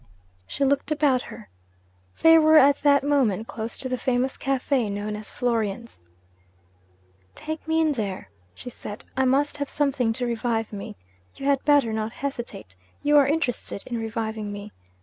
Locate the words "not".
11.93-12.13